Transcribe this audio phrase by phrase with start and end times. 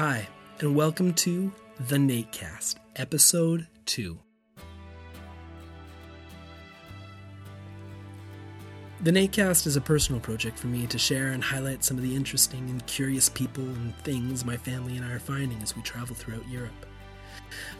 [0.00, 0.26] Hi,
[0.60, 4.18] and welcome to The Natecast, Episode 2.
[9.02, 12.16] The Natecast is a personal project for me to share and highlight some of the
[12.16, 16.16] interesting and curious people and things my family and I are finding as we travel
[16.16, 16.86] throughout Europe.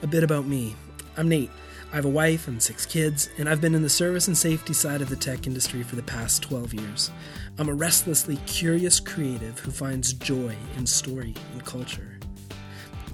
[0.03, 0.77] A bit about me
[1.17, 1.51] I'm Nate.
[1.93, 4.73] I have a wife and six kids, and I've been in the service and safety
[4.73, 7.11] side of the tech industry for the past 12 years.
[7.59, 12.10] I'm a restlessly curious creative who finds joy in story and culture.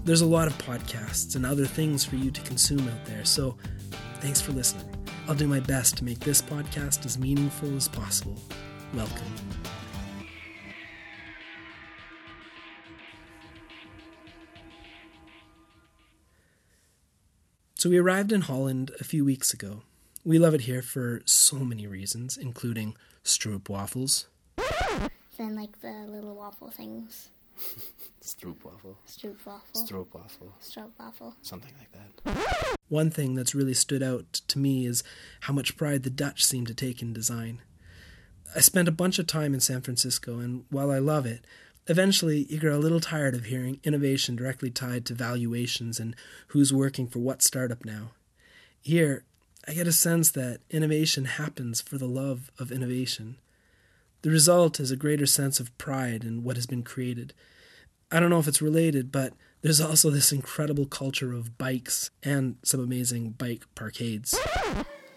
[0.06, 3.56] There's a lot of podcasts and other things for you to consume out there, so
[4.20, 4.88] thanks for listening.
[5.26, 8.40] I'll do my best to make this podcast as meaningful as possible.
[8.94, 9.34] Welcome.
[17.74, 19.82] So we arrived in Holland a few weeks ago.
[20.24, 24.26] We love it here for so many reasons, including stroopwafels.
[25.36, 27.30] Then like the little waffle things.
[28.22, 28.96] Stroopwafel.
[29.08, 29.60] Stroopwafel.
[29.74, 30.50] Stroopwafel.
[30.60, 31.34] Stroopwafel.
[31.42, 32.76] Something like that.
[32.88, 35.02] One thing that's really stood out to me is
[35.42, 37.62] how much pride the Dutch seem to take in design.
[38.54, 41.44] I spent a bunch of time in San Francisco, and while I love it,
[41.88, 46.16] Eventually, you grow a little tired of hearing innovation directly tied to valuations and
[46.48, 48.10] who's working for what startup now.
[48.80, 49.24] Here,
[49.68, 53.36] I get a sense that innovation happens for the love of innovation.
[54.26, 57.32] The result is a greater sense of pride in what has been created.
[58.10, 62.56] I don't know if it's related, but there's also this incredible culture of bikes and
[62.64, 64.36] some amazing bike parkades.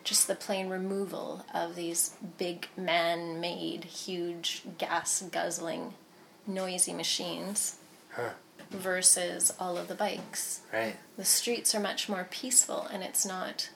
[0.04, 5.96] Just the plain removal of these big man made, huge, gas guzzling
[6.46, 7.78] noisy machines
[8.12, 8.34] Huh.
[8.70, 10.62] versus all of the bikes.
[10.72, 10.98] Right.
[11.18, 13.72] The streets are much more peaceful and it's not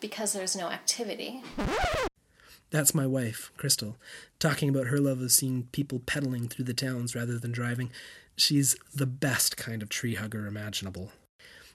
[0.00, 1.44] because there's no activity.
[2.70, 3.96] That's my wife, Crystal,
[4.38, 7.90] talking about her love of seeing people pedaling through the towns rather than driving.
[8.36, 11.12] She's the best kind of tree hugger imaginable.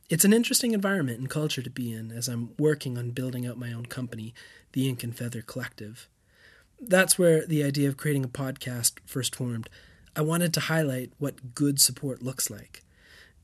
[0.09, 3.57] It's an interesting environment and culture to be in as I'm working on building out
[3.57, 4.33] my own company,
[4.73, 6.07] the Ink and Feather Collective.
[6.79, 9.69] That's where the idea of creating a podcast first formed.
[10.15, 12.83] I wanted to highlight what good support looks like.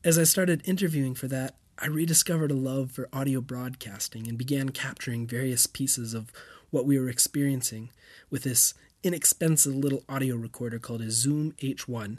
[0.04, 4.68] As I started interviewing for that, I rediscovered a love for audio broadcasting and began
[4.68, 6.30] capturing various pieces of
[6.70, 7.90] what we were experiencing
[8.30, 12.18] with this inexpensive little audio recorder called a Zoom H1.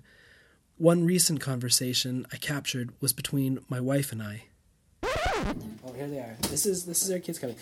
[0.77, 4.43] One recent conversation I captured was between my wife and I.
[5.03, 6.35] Oh, here they are.
[6.49, 7.55] This is this is our kids coming.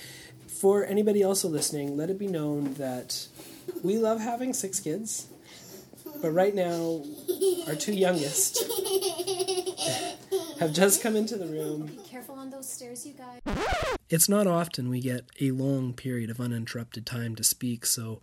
[0.48, 3.28] For anybody also listening, let it be known that
[3.84, 5.28] we love having six kids,
[6.22, 7.04] but right now
[7.68, 8.64] our two youngest
[10.60, 11.90] have just come into the room
[12.40, 13.42] on those stairs, you guys.
[14.10, 18.22] it's not often we get a long period of uninterrupted time to speak, so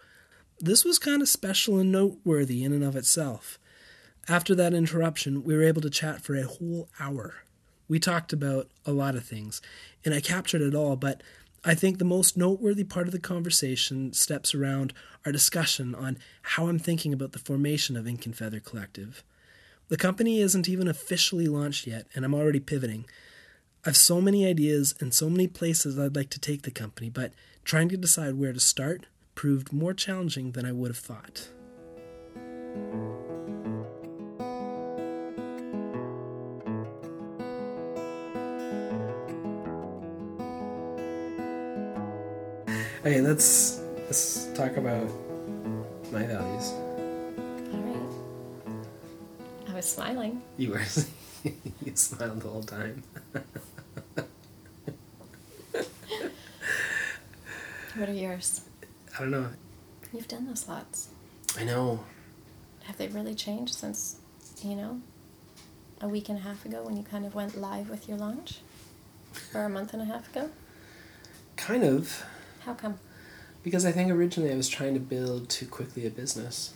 [0.59, 3.59] this was kind of special and noteworthy in and of itself.
[4.27, 7.35] After that interruption, we were able to chat for a whole hour.
[7.89, 9.61] We talked about a lot of things,
[10.03, 11.23] and I captured it all, but
[11.63, 14.95] I think the most noteworthy part of the conversation steps around
[15.27, 19.23] our discussion on how I'm thinking about the formation of Ink and Feather Collective.
[19.89, 23.05] The company isn't even officially launched yet, and I'm already pivoting.
[23.89, 27.33] I've so many ideas and so many places I'd like to take the company, but
[27.63, 31.51] trying to decide where to start proved more challenging than I would have thought.
[43.03, 45.09] Okay, let's let's talk about
[46.11, 46.73] my values.
[47.73, 48.79] All right.
[49.69, 50.43] I was smiling.
[50.57, 50.83] You were
[51.45, 53.05] you smiled the whole time.
[57.97, 58.61] What are yours?
[59.17, 59.49] I don't know.
[60.13, 61.09] You've done this lots.
[61.59, 62.05] I know.
[62.85, 64.17] Have they really changed since,
[64.63, 65.01] you know,
[66.01, 68.59] a week and a half ago when you kind of went live with your launch?
[69.55, 70.51] Or a month and a half ago?
[71.57, 72.25] Kind of.
[72.61, 72.99] How come?
[73.63, 76.75] Because I think originally I was trying to build too quickly a business.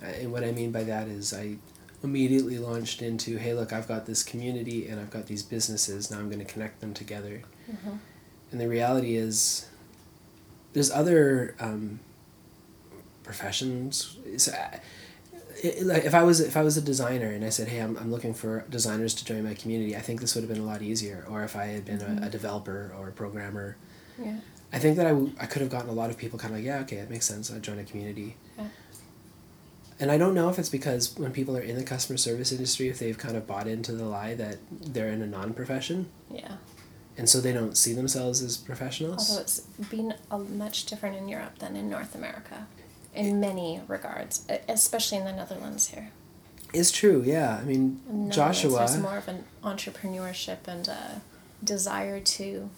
[0.00, 1.56] And what I mean by that is I
[2.02, 6.18] immediately launched into hey, look, I've got this community and I've got these businesses, now
[6.18, 7.42] I'm going to connect them together.
[7.70, 7.98] Mhm.
[8.52, 9.66] And the reality is,
[10.72, 12.00] there's other um,
[13.22, 14.16] professions.
[14.36, 14.78] So, uh,
[15.62, 17.96] it, like if I was if I was a designer and I said, "Hey, I'm,
[17.98, 20.66] I'm looking for designers to join my community," I think this would have been a
[20.66, 21.26] lot easier.
[21.28, 23.76] Or if I had been a, a developer or a programmer,
[24.18, 24.36] Yeah.
[24.72, 26.60] I think that I, w- I could have gotten a lot of people kind of
[26.60, 27.52] like, yeah, okay, it makes sense.
[27.52, 28.36] I'd join a community.
[28.56, 28.68] Yeah.
[29.98, 32.88] And I don't know if it's because when people are in the customer service industry,
[32.88, 36.52] if they've kind of bought into the lie that they're in a non profession, Yeah.
[37.20, 39.28] And so they don't see themselves as professionals.
[39.28, 42.66] Although it's been a much different in Europe than in North America,
[43.14, 46.12] in many regards, especially in the Netherlands here.
[46.72, 47.58] It's true, yeah.
[47.60, 48.00] I mean,
[48.30, 48.78] Joshua.
[48.78, 51.20] There's more of an entrepreneurship and a
[51.62, 52.70] desire to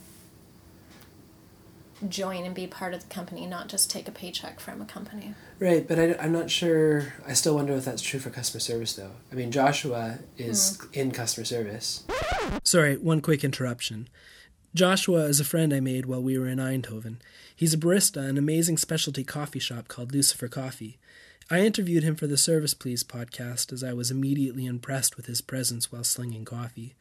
[2.09, 5.35] join and be part of the company, not just take a paycheck from a company.
[5.59, 7.15] Right, but I, am not sure.
[7.27, 9.13] I still wonder if that's true for customer service, though.
[9.31, 10.87] I mean, Joshua is hmm.
[10.93, 12.05] in customer service.
[12.65, 14.09] Sorry, one quick interruption.
[14.75, 17.17] Joshua is a friend I made while we were in Eindhoven.
[17.55, 20.99] He's a barista at an amazing specialty coffee shop called Lucifer Coffee.
[21.51, 25.43] I interviewed him for the Service Please podcast as I was immediately impressed with his
[25.43, 26.95] presence while slinging coffee.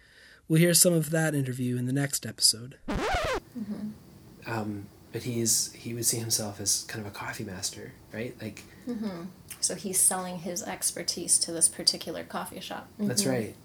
[0.48, 2.76] We'll hear some of that interview in the next episode.
[2.90, 3.92] Mm-hmm.
[4.48, 8.36] Um, but he's he would see himself as kind of a coffee master, right?
[8.42, 8.64] Like
[9.60, 12.88] So he's selling his expertise to this particular coffee shop.
[12.98, 13.56] That's right.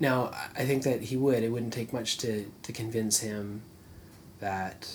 [0.00, 1.42] Now, I- think that he would.
[1.44, 3.62] It wouldn't take much to, to convince him
[4.40, 4.88] that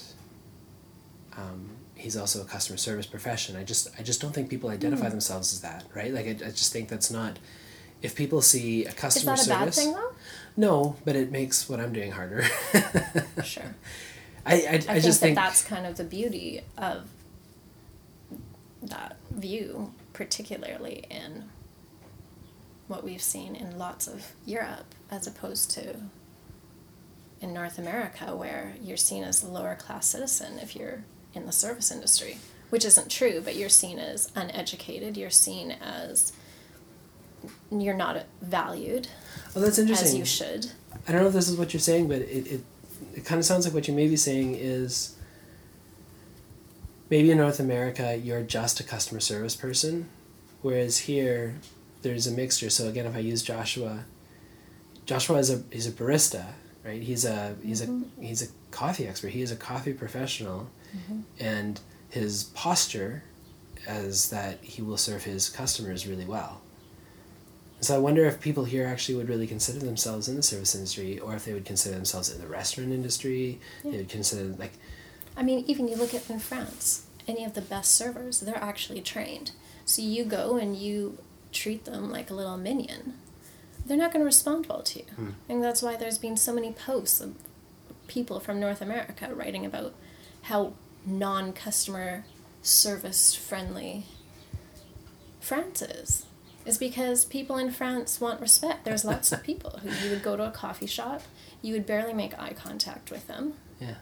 [1.37, 3.55] um, he's also a customer service profession.
[3.55, 6.13] I just I just don't think people identify themselves as that, right?
[6.13, 7.39] Like I, I just think that's not.
[8.01, 10.11] If people see a Is customer that a bad service, thing though?
[10.57, 12.43] no, but it makes what I'm doing harder.
[13.43, 13.75] Sure.
[14.45, 17.09] I I, I, I, think just that think that's kind of the beauty of
[18.81, 21.45] that view, particularly in
[22.87, 25.95] what we've seen in lots of Europe, as opposed to
[27.41, 31.03] in North America, where you're seen as a lower class citizen if you're
[31.33, 32.37] in the service industry,
[32.69, 36.33] which isn't true, but you're seen as uneducated, you're seen as
[37.71, 39.07] you're not valued
[39.55, 40.07] oh, that's interesting.
[40.07, 40.71] as you should.
[41.07, 42.61] I don't know if this is what you're saying, but it, it,
[43.13, 45.15] it kind of sounds like what you may be saying is
[47.09, 50.09] maybe in North America you're just a customer service person,
[50.61, 51.55] whereas here
[52.01, 52.69] there's a mixture.
[52.69, 54.05] So again, if I use Joshua,
[55.05, 56.45] Joshua is a he's a barista,
[56.83, 57.01] right?
[57.01, 58.21] He's a he's a mm-hmm.
[58.21, 59.29] he's a coffee expert.
[59.29, 61.21] He is a coffee professional, mm-hmm.
[61.39, 61.79] and
[62.09, 63.23] his posture
[63.87, 66.61] is that he will serve his customers really well.
[67.81, 71.17] So I wonder if people here actually would really consider themselves in the service industry,
[71.19, 73.59] or if they would consider themselves in the restaurant industry.
[73.83, 74.73] They would consider like,
[75.37, 79.01] I mean, even you look at in France, any of the best servers, they're actually
[79.01, 79.51] trained.
[79.85, 81.17] So you go and you
[81.51, 83.13] treat them like a little minion.
[83.85, 85.05] They're not going to respond well to you.
[85.15, 85.29] Hmm.
[85.47, 87.35] And that's why there's been so many posts of
[88.07, 89.93] people from North America writing about
[90.43, 90.73] how
[91.05, 92.25] non customer
[92.61, 94.05] service friendly
[95.39, 96.25] France is.
[96.65, 98.85] Is because people in France want respect.
[98.85, 101.21] There's lots of people who you would go to a coffee shop,
[101.61, 103.95] you would barely make eye contact with them yeah,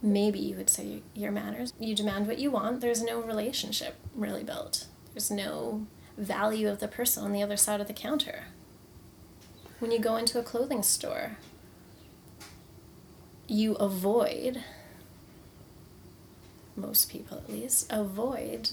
[0.00, 1.72] maybe you would say your manners.
[1.78, 2.80] You demand what you want.
[2.80, 4.86] There's no relationship really built.
[5.12, 5.86] There's no
[6.16, 8.44] value of the person on the other side of the counter.
[9.78, 11.36] When you go into a clothing store,
[13.46, 14.62] you avoid,
[16.76, 18.70] most people at least, avoid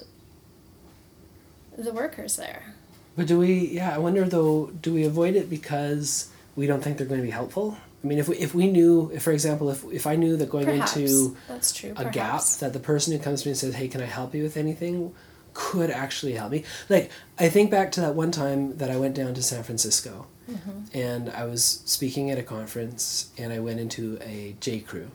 [1.83, 2.73] the workers there.
[3.15, 3.53] but do we?
[3.69, 4.67] Yeah, I wonder though.
[4.81, 7.77] Do we avoid it because we don't think they're going to be helpful?
[8.03, 10.49] I mean, if we if we knew, if for example, if if I knew that
[10.49, 10.95] going Perhaps.
[10.95, 11.93] into That's true.
[11.97, 14.33] a gap that the person who comes to me and says, "Hey, can I help
[14.35, 15.13] you with anything?"
[15.53, 16.63] could actually help me.
[16.89, 20.27] Like I think back to that one time that I went down to San Francisco,
[20.49, 20.97] Mm-hmm.
[20.97, 25.09] and I was speaking at a conference, and I went into a J Crew.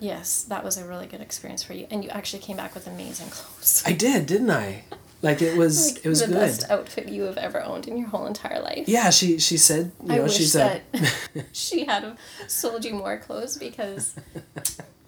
[0.00, 1.86] Yes, that was a really good experience for you.
[1.90, 3.82] And you actually came back with amazing clothes.
[3.86, 4.84] I did, didn't I?
[5.26, 6.34] Like it was, Like, it was the good.
[6.34, 8.88] best outfit you have ever owned in your whole entire life.
[8.88, 10.82] Yeah, she she said, you I know, wish she's that
[11.52, 12.16] she had
[12.46, 14.14] sold you more clothes because,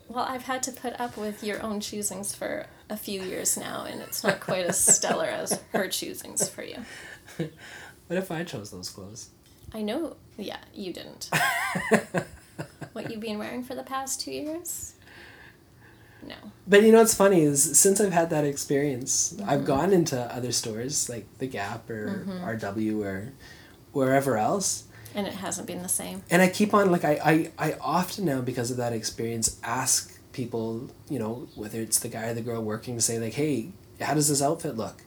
[0.09, 3.85] well, I've had to put up with your own choosings for a few years now,
[3.85, 6.79] and it's not quite as stellar as her choosings for you.
[8.09, 9.29] What if I chose those clothes?
[9.75, 11.29] I know, yeah, you didn't.
[12.95, 14.95] what you've been wearing for the past two years?
[16.27, 16.35] No.
[16.67, 19.49] But you know what's funny is since I've had that experience, Mm-hmm.
[19.49, 23.33] I've gone into other stores like the Gap or RW or
[23.93, 24.85] wherever else,
[25.15, 26.23] And it hasn't been the same.
[26.31, 27.19] and I keep on like I,
[27.59, 32.09] I I often now because of that experience ask people you know whether it's the
[32.09, 35.03] guy or the girl working to say like hey how does this outfit look,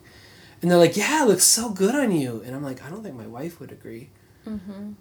[0.61, 3.03] and they're like yeah it looks so good on you, and I'm like I don't
[3.03, 4.09] think my wife would agree.
[4.47, 4.93] Mm-hmm.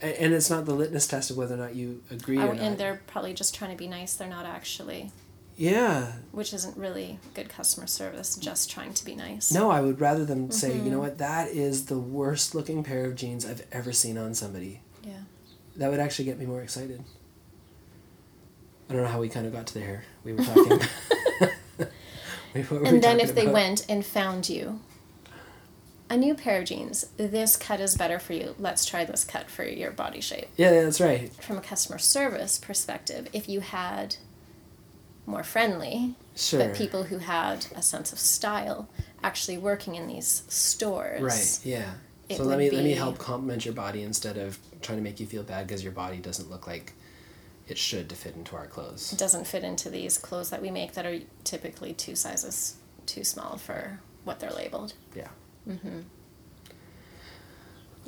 [0.00, 3.00] And it's not the litmus test of whether or not you agree I, and they're
[3.06, 4.14] probably just trying to be nice.
[4.14, 5.10] They're not actually,
[5.56, 9.52] yeah, which isn't really good customer service, just trying to be nice.
[9.52, 10.90] No, I would rather them say, you Mm-hmm.
[10.90, 14.80] know what, that is the worst looking pair of jeans I've ever seen on somebody.
[15.02, 15.20] Yeah.
[15.76, 17.02] That would actually get me more excited.
[18.88, 20.04] I don't know how we kind of got to there.
[20.24, 20.80] We were talking.
[22.54, 23.52] We- what were we And then talking if they about?
[23.54, 24.80] went and found you
[26.08, 28.54] a new pair of jeans, this cut is better for you.
[28.58, 30.46] Let's try this cut for your body shape.
[30.56, 31.32] Yeah, that's right.
[31.42, 34.16] From a customer service perspective, if you had
[35.26, 36.60] more friendly, Sure.
[36.60, 38.88] but people who had a sense of style
[39.22, 41.20] actually working in these stores.
[41.22, 41.60] Right.
[41.64, 41.94] Yeah.
[42.36, 45.26] So let me let me help complement your body instead of trying to make you
[45.26, 46.92] feel bad because your body doesn't look like
[47.68, 49.12] it should to fit into our clothes.
[49.12, 53.24] It doesn't fit into these clothes that we make that are typically two sizes too
[53.24, 54.94] small for what they're labeled.
[55.14, 55.28] Yeah.
[55.68, 56.00] Mm-hmm.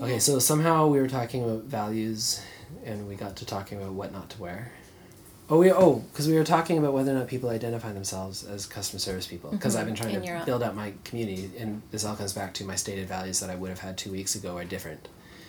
[0.00, 2.40] Okay, so somehow we were talking about values,
[2.84, 4.70] and we got to talking about what not to wear.
[5.50, 8.66] Oh, we oh because we were talking about whether or not people identify themselves as
[8.66, 9.50] customer service people.
[9.50, 12.32] Because I've been trying In to your- build up my community, and this all comes
[12.34, 15.08] back to my stated values that I would have had two weeks ago are different.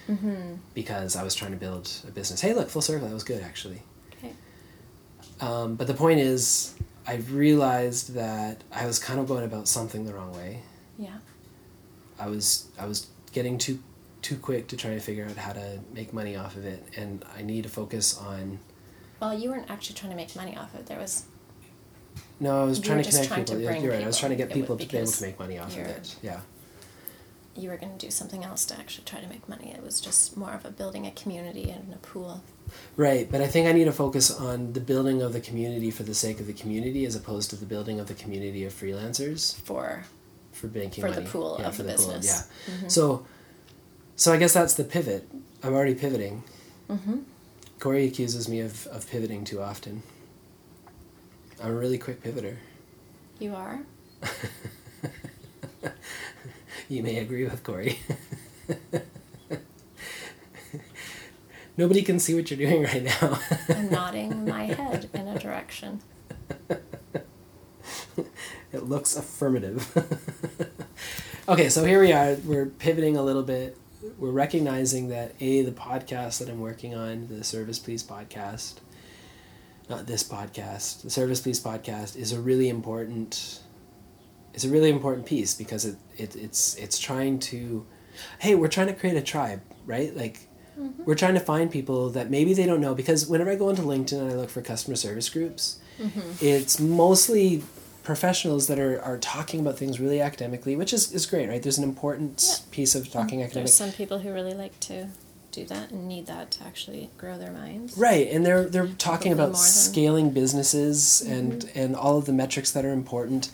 [0.09, 0.55] Mm-hmm.
[0.73, 2.41] Because I was trying to build a business.
[2.41, 3.07] Hey, look, full circle.
[3.07, 3.83] That was good, actually.
[4.17, 4.33] Okay.
[5.41, 6.75] Um, but the point is,
[7.05, 10.61] I realized that I was kind of going about something the wrong way.
[10.97, 11.17] Yeah.
[12.17, 13.79] I was I was getting too
[14.21, 17.23] too quick to try to figure out how to make money off of it, and
[17.37, 18.59] I need to focus on.
[19.19, 20.85] Well, you weren't actually trying to make money off of it.
[20.85, 21.23] There was
[22.39, 23.63] No, I was trying to connect trying to people.
[23.73, 24.03] Yeah, you're right.
[24.03, 26.15] I was trying to get people to be able to make money off of it.
[26.21, 26.39] Yeah.
[27.55, 29.73] you were going to do something else to actually try to make money.
[29.75, 32.41] It was just more of a building a community and a pool.
[32.95, 36.03] Right, but I think I need to focus on the building of the community for
[36.03, 39.59] the sake of the community, as opposed to the building of the community of freelancers
[39.61, 40.05] for
[40.53, 42.49] for making For the pool yeah, of for the pool, business.
[42.81, 42.87] yeah.
[42.87, 43.25] So,
[44.15, 45.27] so I guess that's the pivot.
[45.63, 46.43] I'm already pivoting.
[46.89, 47.17] Mm-hmm.
[47.79, 50.03] Corey accuses me of, of pivoting too often.
[51.63, 52.57] I'm a really quick pivoter.
[53.39, 53.81] you are.
[56.89, 57.99] You may agree with Corey.
[61.77, 63.39] Nobody can see what you're doing right now.
[63.69, 66.01] I'm nodding my head in a direction.
[68.73, 69.87] it looks affirmative.
[71.47, 72.37] okay, so here we are.
[72.43, 73.77] We're pivoting a little bit.
[74.19, 78.79] We're recognizing that A, the podcast that I'm working on, the Service Please podcast,
[79.89, 83.61] not this podcast, the Service Please podcast is a really important
[84.53, 87.85] it's a really important piece because it, it it's it's trying to
[88.39, 90.13] hey, we're trying to create a tribe, right?
[90.13, 91.05] Like mm-hmm.
[91.05, 93.83] we're trying to find people that maybe they don't know because whenever I go into
[93.83, 96.45] LinkedIn and I look for customer service groups, mm-hmm.
[96.45, 97.63] it's mostly
[98.13, 101.61] professionals that are, are talking about things really academically, which is, is great, right?
[101.61, 102.55] There's an important Yeah.
[102.71, 103.65] piece of talking academic.
[103.67, 105.07] There's some people who really like to
[105.51, 107.95] do that and need that to actually grow their minds.
[107.97, 109.91] Right, and they're they're talking Probably about Mm-hmm.
[109.91, 113.49] scaling businesses and and all of the metrics that are important.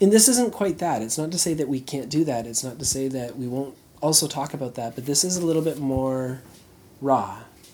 [0.00, 1.00] And this isn't quite that.
[1.02, 2.46] It's not to say that we can't do that.
[2.50, 4.94] It's not to say that we won't also talk about that.
[4.96, 6.40] But this is a little bit more
[7.00, 7.30] raw,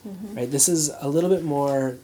[0.06, 0.36] Mm-hmm.
[0.38, 0.50] right?
[0.56, 1.96] This is a little bit more.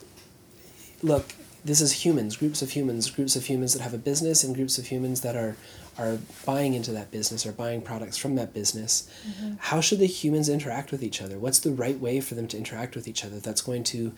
[1.03, 1.27] Look,
[1.65, 4.79] this is humans, groups of humans, groups of humans that have a business, and groups
[4.79, 5.57] of humans that are
[5.97, 9.09] are buying into that business or buying products from that business.
[9.29, 9.55] Mm-hmm.
[9.61, 11.39] How should the humans interact with each other?
[11.39, 14.13] What's the right way for them to interact with each other that's going to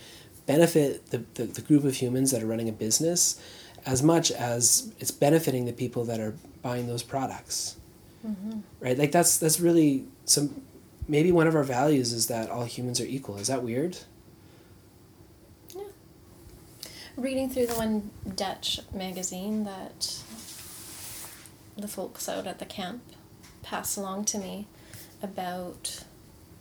[0.46, 3.40] benefit the, the, the group of humans that are running a business
[3.84, 7.76] as much as it's benefiting the people that are buying those products?
[8.26, 8.60] Mm-hmm.
[8.80, 8.96] Right?
[8.96, 10.62] Like that's that's really some
[11.06, 13.36] maybe one of our values is that all humans are equal.
[13.36, 13.98] Is that weird?
[17.16, 20.22] Reading through the one Dutch magazine that
[21.74, 23.00] the folks out at the camp
[23.62, 24.66] passed along to me
[25.22, 26.04] about,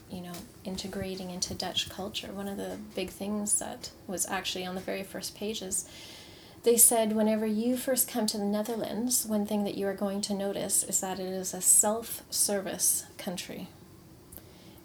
[0.10, 0.32] you know,
[0.64, 2.32] integrating into Dutch culture.
[2.32, 5.90] One of the big things that was actually on the very first pages,
[6.64, 10.22] they said whenever you first come to the Netherlands, one thing that you are going
[10.22, 13.68] to notice is that it is a self service country.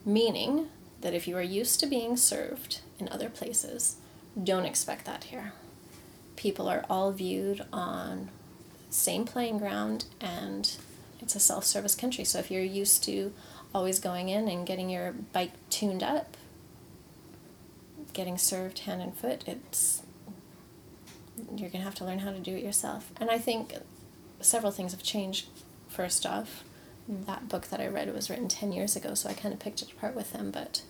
[0.04, 0.66] Meaning
[1.00, 3.98] that if you are used to being served in other places,
[4.42, 5.52] don't expect that here.
[6.40, 8.30] People are all viewed on
[8.88, 10.74] same playing ground and
[11.20, 12.24] it's a self-service country.
[12.24, 13.34] So if you're used to
[13.74, 16.38] always going in and getting your bike tuned up,
[18.14, 20.02] getting served hand and foot, it's
[21.36, 23.12] you're going to have to learn how to do it yourself.
[23.20, 23.74] And I think
[24.40, 25.46] several things have changed.
[25.88, 26.64] First off,
[27.06, 29.82] that book that I read was written 10 years ago, so I kind of picked
[29.82, 30.84] it apart with them, but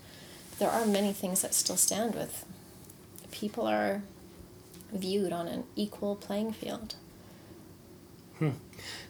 [0.60, 2.44] there are many things that still stand with
[3.30, 4.02] people are
[4.92, 6.94] viewed on an equal playing field.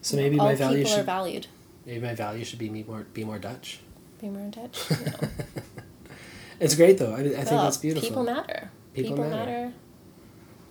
[0.02, 1.46] So maybe All my value people are should valued.
[1.86, 3.78] maybe my value should be me more be more Dutch.
[4.20, 4.80] Be more touch.
[4.90, 5.28] No.
[6.58, 7.14] It's great though.
[7.14, 8.08] I, I think Well, that's beautiful.
[8.08, 8.70] People matter.
[8.92, 9.50] People People, matter.
[9.50, 9.72] matter.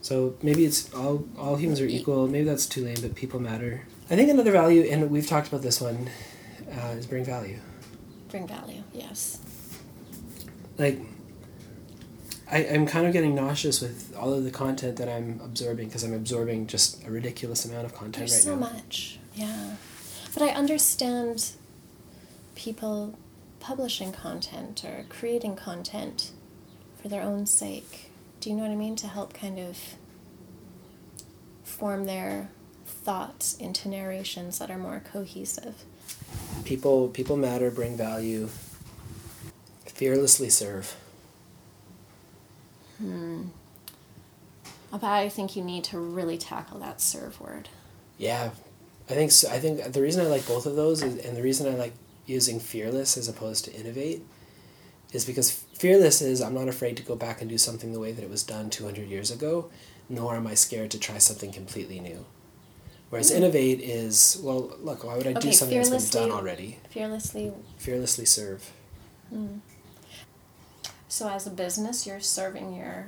[0.01, 2.27] So maybe it's all all humans are equal.
[2.27, 3.85] Maybe that's too lame, but people matter.
[4.11, 6.09] I think another value, and we've talked about this one,
[6.71, 7.59] uh, is bring value.
[8.29, 8.83] Bring value.
[8.93, 9.39] Yes.
[10.77, 10.99] Like,
[12.51, 16.03] I, I'm kind of getting nauseous with all of the content that I'm absorbing because
[16.03, 18.71] I'm absorbing just a ridiculous amount of content There's right so now.
[18.71, 19.19] much.
[19.35, 19.75] Yeah.
[20.33, 21.51] But I understand
[22.55, 23.17] people
[23.59, 26.31] publishing content or creating content
[27.01, 28.11] for their own sake.
[28.39, 28.95] Do you know what I mean?
[28.97, 29.77] To help kind of
[31.63, 32.49] form their
[32.85, 35.83] thoughts into narrations that are more cohesive.
[36.65, 38.49] People people matter, bring value,
[39.85, 40.95] fearlessly serve.
[42.99, 43.43] Hmm.
[44.91, 47.69] But I think you need to really tackle that serve word.
[48.17, 48.51] Yeah,
[49.09, 49.49] I think so.
[49.49, 51.93] I think the reason I like both of those is, and the reason I like
[52.25, 54.23] using fearless as opposed to innovate
[55.11, 58.11] is because fearless is I'm not afraid to go back and do something the way
[58.11, 59.69] that it was done 200 years ago,
[60.07, 62.25] nor am I scared to try something completely new.
[63.09, 63.37] Whereas hmm.
[63.37, 66.79] innovate is, well, look, why would I do something that's been done already?
[66.89, 67.51] Fearlessly.
[67.77, 68.71] Fearlessly serve.
[69.29, 69.57] Hmm.
[71.09, 73.07] So, as a business, you're serving your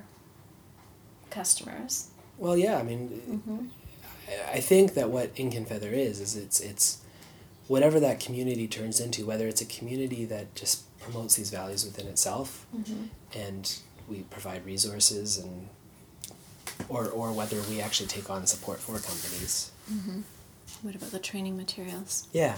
[1.30, 2.10] customers.
[2.38, 3.66] Well, yeah, I mean, mm-hmm.
[4.28, 6.98] I- I think that what Ink and Feather is is it's it's
[7.68, 12.08] whatever that community turns into, whether it's a community that just promotes these values within
[12.08, 13.06] itself, mm-hmm.
[13.34, 13.80] and
[14.10, 15.68] we provide resources and
[16.90, 19.72] or or whether we actually take on support for companies.
[19.92, 20.22] Mm-hmm.
[20.82, 22.28] What about the training materials?
[22.34, 22.58] Yeah.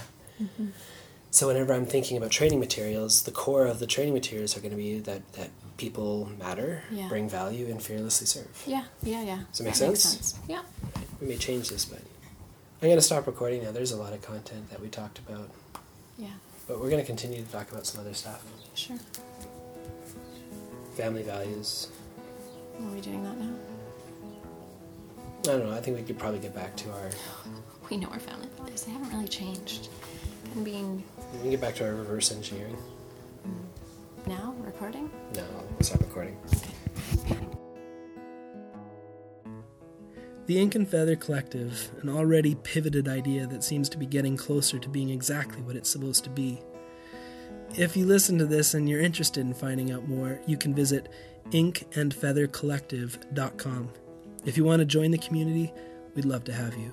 [1.34, 4.70] So whenever I'm thinking about training materials, the core of the training materials are going
[4.70, 7.08] to be that that people matter, Yeah.
[7.08, 8.62] bring value, and fearlessly serve.
[8.66, 9.38] Yeah, yeah, yeah.
[9.50, 10.38] Does it make That makes sense?
[10.48, 10.62] Yeah.
[11.20, 11.98] We may change this, but
[12.80, 13.72] I'm going to stop recording now.
[13.72, 15.50] There's a lot of content that we talked about,
[16.16, 16.28] Yeah,
[16.68, 18.44] but we're going to continue to talk about some other stuff.
[18.76, 18.96] sure.
[20.94, 21.88] Family values.
[22.80, 23.54] Are we doing that now?
[25.40, 25.72] I don't know.
[25.76, 27.10] I think we could probably get back to our.
[27.90, 28.84] We know our family values.
[28.84, 29.88] They haven't really changed.
[30.54, 31.02] And being
[31.34, 32.76] We can get back to our reverse engineering.
[34.26, 35.10] now recording?
[35.34, 36.36] No, we'll stop recording.
[40.46, 44.78] The Ink and Feather Collective, an already pivoted idea that seems to be getting closer
[44.78, 46.60] to being exactly what it's supposed to be.
[47.76, 51.08] If you listen to this and you're interested in finding out more, you can visit
[51.50, 53.88] inkandfeathercollective.com.
[54.44, 55.72] If you want to join the community,
[56.14, 56.92] we'd love to have you.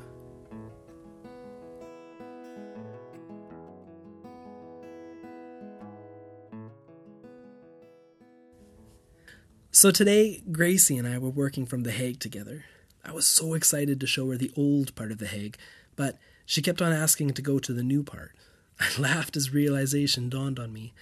[9.82, 12.66] So today, Gracie and I were working from The Hague together.
[13.04, 15.58] I was so excited to show her the old part of The Hague,
[15.96, 18.34] but she kept on asking to go to the new part.
[18.80, 20.94] I laughed as realization dawned on me.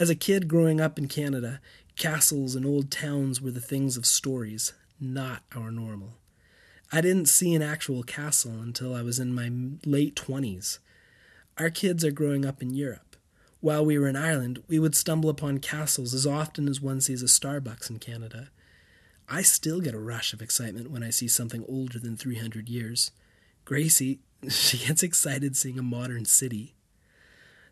[0.00, 1.60] As a kid growing up in Canada,
[1.94, 6.14] castles and old towns were the things of stories, not our normal.
[6.90, 9.48] I didn't see an actual castle until I was in my
[9.88, 10.80] late 20s.
[11.56, 13.07] Our kids are growing up in Europe.
[13.60, 17.22] While we were in Ireland, we would stumble upon castles as often as one sees
[17.22, 18.50] a Starbucks in Canada.
[19.28, 23.10] I still get a rush of excitement when I see something older than 300 years.
[23.64, 26.74] Gracie, she gets excited seeing a modern city.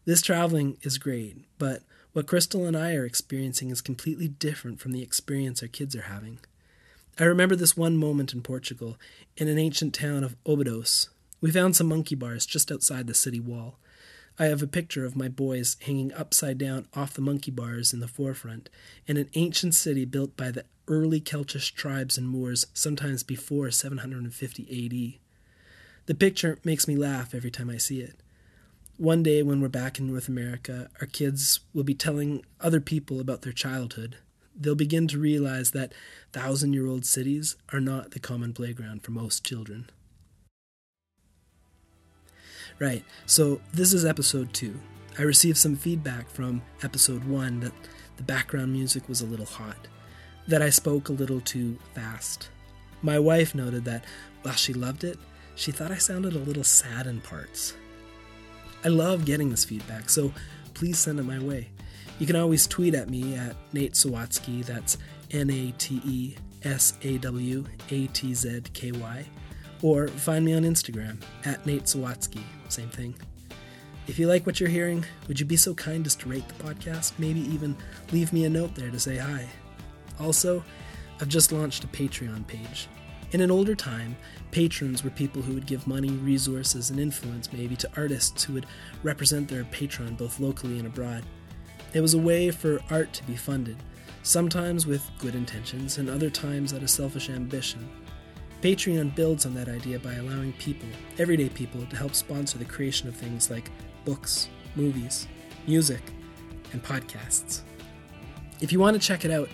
[0.04, 4.92] This traveling is great, but what Crystal and I are experiencing is completely different from
[4.92, 6.38] the experience our kids are having.
[7.18, 8.98] I remember this one moment in Portugal,
[9.36, 11.08] in an ancient town of Obidos.
[11.40, 13.78] We found some monkey bars just outside the city wall.
[14.38, 18.00] I have a picture of my boys hanging upside down off the monkey bars in
[18.00, 18.68] the forefront,
[19.06, 24.62] in an ancient city built by the early Celtic tribes and Moors, sometimes before 750
[24.62, 25.20] AD.
[26.04, 28.16] The picture makes me laugh every time I see it.
[28.98, 33.20] One day, when we're back in North America, our kids will be telling other people
[33.20, 34.16] about their childhood.
[34.54, 35.92] They'll begin to realize that
[36.32, 39.90] thousand year old cities are not the common playground for most children.
[42.78, 44.78] Right, so this is episode two.
[45.18, 47.72] I received some feedback from episode one that
[48.18, 49.88] the background music was a little hot,
[50.46, 52.50] that I spoke a little too fast.
[53.00, 54.04] My wife noted that
[54.42, 55.18] while she loved it,
[55.54, 57.74] she thought I sounded a little sad in parts.
[58.84, 60.30] I love getting this feedback, so
[60.74, 61.70] please send it my way.
[62.18, 64.98] You can always tweet at me at Nate Sawatzky, that's
[65.30, 69.24] N A T E S A W A T Z K Y,
[69.82, 73.14] or find me on Instagram at Nate Sawatzky, same thing.
[74.06, 76.62] If you like what you're hearing, would you be so kind as to rate the
[76.62, 77.12] podcast?
[77.18, 77.76] Maybe even
[78.12, 79.48] leave me a note there to say hi.
[80.20, 80.62] Also,
[81.20, 82.88] I've just launched a Patreon page.
[83.32, 84.16] In an older time,
[84.52, 88.66] patrons were people who would give money, resources, and influence maybe to artists who would
[89.02, 91.24] represent their patron both locally and abroad.
[91.92, 93.76] It was a way for art to be funded,
[94.22, 97.88] sometimes with good intentions, and other times out of selfish ambition.
[98.62, 100.88] Patreon builds on that idea by allowing people,
[101.18, 103.70] everyday people, to help sponsor the creation of things like
[104.04, 105.28] books, movies,
[105.66, 106.02] music,
[106.72, 107.62] and podcasts.
[108.60, 109.48] If you want to check it out,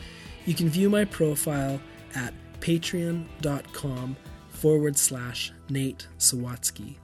[0.47, 1.81] you can view my profile
[2.15, 4.17] at patreon.com
[4.51, 6.97] forward slash Nate Sawatzky.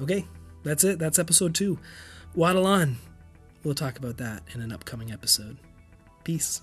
[0.00, 0.26] Okay,
[0.62, 0.98] that's it.
[0.98, 1.78] That's episode two.
[2.34, 2.96] Waddle on.
[3.64, 5.56] We'll talk about that in an upcoming episode.
[6.24, 6.62] Peace.